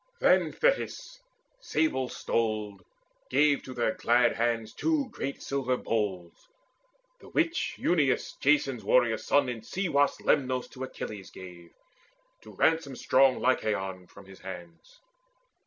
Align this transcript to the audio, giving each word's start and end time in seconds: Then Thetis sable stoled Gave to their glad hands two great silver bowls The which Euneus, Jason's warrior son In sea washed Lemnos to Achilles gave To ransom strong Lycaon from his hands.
Then 0.19 0.51
Thetis 0.51 1.19
sable 1.59 2.09
stoled 2.09 2.81
Gave 3.29 3.61
to 3.61 3.73
their 3.75 3.93
glad 3.93 4.35
hands 4.35 4.73
two 4.73 5.09
great 5.11 5.43
silver 5.43 5.77
bowls 5.77 6.47
The 7.19 7.27
which 7.29 7.75
Euneus, 7.77 8.33
Jason's 8.39 8.83
warrior 8.83 9.19
son 9.19 9.47
In 9.47 9.61
sea 9.61 9.89
washed 9.89 10.21
Lemnos 10.23 10.67
to 10.71 10.83
Achilles 10.83 11.29
gave 11.29 11.69
To 12.41 12.51
ransom 12.55 12.95
strong 12.95 13.39
Lycaon 13.41 14.07
from 14.07 14.25
his 14.25 14.39
hands. 14.39 15.01